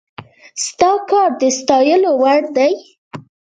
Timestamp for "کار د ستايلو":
1.09-2.11